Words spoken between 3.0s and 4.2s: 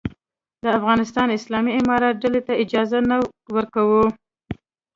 نه ورکوي.